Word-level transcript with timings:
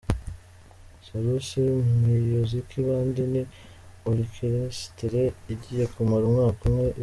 Salusi 1.05 1.61
miyuziki 2.01 2.77
Bandi 2.87 3.21
ni 3.33 3.41
Orikeresitere 4.09 5.21
igiye 5.53 5.85
kumara 5.93 6.23
umwaka 6.27 6.61
umwe 6.69 6.81
ibayeho. 6.85 6.99